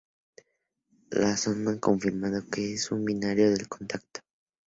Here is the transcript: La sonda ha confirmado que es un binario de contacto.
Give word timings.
La 1.11 1.37
sonda 1.37 1.73
ha 1.73 1.79
confirmado 1.79 2.43
que 2.49 2.73
es 2.73 2.89
un 2.91 3.05
binario 3.05 3.55
de 3.55 3.67
contacto. 3.67 4.21